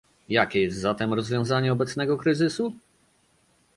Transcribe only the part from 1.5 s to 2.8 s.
obecnego kryzysu?